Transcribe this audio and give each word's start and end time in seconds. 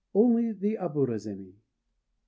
Only 0.15 0.51
the 0.51 0.77
aburazémi! 0.81 1.53